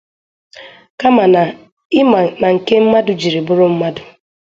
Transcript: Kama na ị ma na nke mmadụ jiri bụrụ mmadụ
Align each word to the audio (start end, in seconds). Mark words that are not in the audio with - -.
Kama 0.99 1.25
na 1.33 1.41
ị 1.99 2.01
ma 2.09 2.19
na 2.39 2.47
nke 2.55 2.75
mmadụ 2.83 3.11
jiri 3.21 3.39
bụrụ 3.47 3.65
mmadụ 3.73 4.01